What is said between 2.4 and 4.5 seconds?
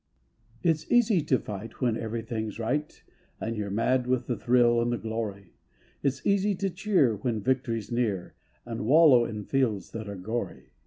right, And you're mad with the